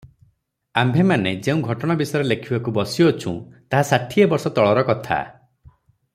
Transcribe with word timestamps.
ଆମ୍ଭେମାନେ 0.81 1.33
ଯେଉଁ 1.47 1.61
ଘଟଣା 1.73 1.97
ବିଷୟ 1.99 2.23
ଲେଖିବାକୁ 2.31 2.73
ବସିଅଛୁଁ, 2.79 3.35
ତାହା 3.75 3.87
ଷାଠିଏ 3.91 4.29
ବର୍ଷ 4.33 4.53
ତଳର 4.59 4.87
କଥା। 4.91 5.21